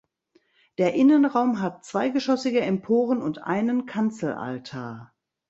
Der 0.79 0.95
Innenraum 0.95 1.61
hat 1.61 1.85
zweigeschossige 1.85 2.61
Emporen 2.61 3.21
und 3.21 3.43
einen 3.43 3.85
Kanzelaltar. 3.85 5.13